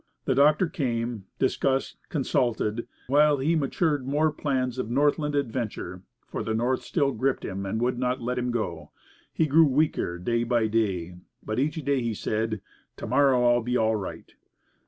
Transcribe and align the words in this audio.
The 0.25 0.33
doctors 0.33 0.71
came, 0.71 1.25
discussed, 1.37 1.97
consulted, 2.09 2.75
the 2.77 2.87
while 3.05 3.37
he 3.37 3.55
matured 3.55 4.03
more 4.07 4.31
plans 4.31 4.79
of 4.79 4.89
Northland 4.89 5.35
adventure; 5.35 6.01
for 6.25 6.41
the 6.41 6.55
North 6.55 6.81
still 6.81 7.11
gripped 7.11 7.45
him 7.45 7.67
and 7.67 7.79
would 7.79 7.99
not 7.99 8.19
let 8.19 8.39
him 8.39 8.49
go. 8.49 8.89
He 9.31 9.45
grew 9.45 9.65
weaker 9.67 10.17
day 10.17 10.43
by 10.43 10.65
day, 10.65 11.17
but 11.43 11.59
each 11.59 11.75
day 11.85 12.01
he 12.01 12.15
said, 12.15 12.61
"To 12.97 13.05
morrow 13.05 13.45
I'll 13.47 13.61
be 13.61 13.77
all 13.77 13.95
right." 13.95 14.33